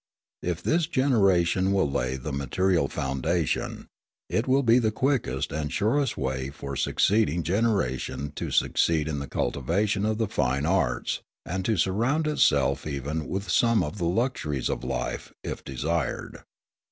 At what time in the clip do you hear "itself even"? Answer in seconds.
12.25-13.27